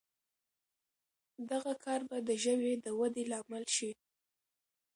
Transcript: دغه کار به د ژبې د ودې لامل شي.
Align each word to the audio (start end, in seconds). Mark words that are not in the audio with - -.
دغه 1.51 1.73
کار 1.85 2.01
به 2.09 2.17
د 2.27 2.29
ژبې 2.43 2.73
د 2.83 2.85
ودې 2.99 3.23
لامل 3.31 3.65
شي. 3.75 3.91